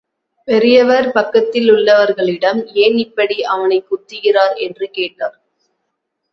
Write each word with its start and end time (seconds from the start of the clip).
பெரியவர் 0.47 1.07
பக்கத்திலுள்ளவர்களிடம் 1.07 2.71
ஏன் 2.77 2.97
இப்படி, 2.97 3.43
அவனைக் 3.43 3.87
குத்துகிறார் 3.91 4.57
என்று 4.57 4.89
கேட்டார். 4.89 5.37